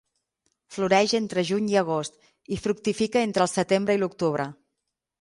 [0.77, 2.19] Floreix entre juny i agost,
[2.57, 4.53] i fructifica entre el setembre i l'octubre.